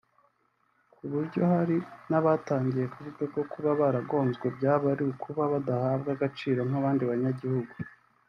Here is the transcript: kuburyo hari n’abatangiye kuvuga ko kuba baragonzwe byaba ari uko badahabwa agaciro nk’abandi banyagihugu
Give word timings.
kuburyo 0.93 1.41
hari 1.53 1.77
n’abatangiye 2.09 2.85
kuvuga 2.93 3.23
ko 3.33 3.39
kuba 3.51 3.69
baragonzwe 3.81 4.45
byaba 4.57 4.85
ari 4.93 5.03
uko 5.11 5.27
badahabwa 5.51 6.09
agaciro 6.15 6.59
nk’abandi 6.69 7.03
banyagihugu 7.11 7.73